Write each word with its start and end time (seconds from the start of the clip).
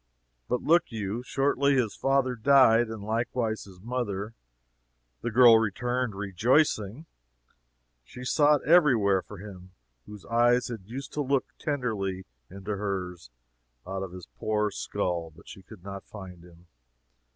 But 0.47 0.63
look 0.63 0.85
you. 0.91 1.21
Shortly 1.21 1.75
his 1.75 1.95
father 1.95 2.33
died, 2.35 2.87
and 2.87 3.03
likewise 3.03 3.65
his 3.65 3.79
mother. 3.79 4.33
The 5.21 5.29
girl 5.29 5.59
returned, 5.59 6.15
rejoicing. 6.15 7.05
She 8.03 8.23
sought 8.23 8.63
every 8.63 8.95
where 8.95 9.21
for 9.21 9.37
him 9.37 9.73
whose 10.07 10.25
eyes 10.25 10.69
had 10.69 10.85
used 10.87 11.13
to 11.13 11.21
look 11.21 11.45
tenderly 11.59 12.25
into 12.49 12.77
hers 12.77 13.29
out 13.85 14.01
of 14.01 14.09
this 14.11 14.25
poor 14.37 14.71
skull, 14.71 15.31
but 15.35 15.47
she 15.47 15.61
could 15.61 15.83
not 15.83 16.07
find 16.07 16.43
him. 16.43 16.65